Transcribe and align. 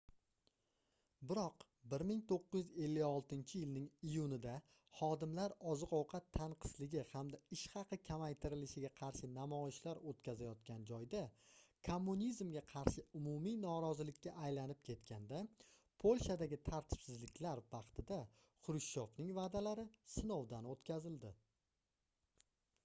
biroq 1.31 1.63
1956-yilning 1.89 3.83
iyunida 4.11 4.53
xodimlar 5.01 5.53
oziq-ovqat 5.73 6.31
tanqisligi 6.37 7.03
hamda 7.11 7.39
ish 7.57 7.65
haqi 7.73 7.99
kamaytirilishiga 8.07 8.89
qarshi 9.01 9.29
namoyishlar 9.35 9.99
oʻtkazayotgan 10.13 10.87
joyda 10.91 11.21
kommunizmga 11.89 12.63
qarshi 12.71 13.03
umumiy 13.21 13.59
norozilikka 13.67 14.33
aylanib 14.47 14.81
ketganda 14.89 15.41
polshadagi 16.05 16.59
tartibsizliklar 16.71 17.61
vaqtida 17.75 18.17
xrushchevning 18.65 19.33
vaʼdalari 19.41 19.85
sinovdan 20.15 20.71
oʻtkazildi 20.75 21.31